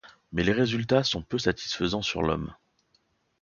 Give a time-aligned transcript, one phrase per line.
[0.31, 2.55] Mais les résultats sont peu satisfaisants sur l’homme.